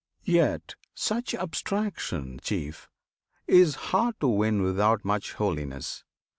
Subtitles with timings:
[0.25, 2.89] Yet such abstraction, Chief!
[3.45, 6.03] Is hard to win without much holiness.